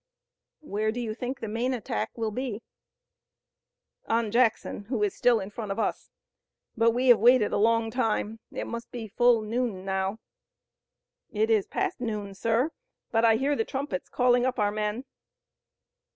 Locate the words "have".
7.09-7.19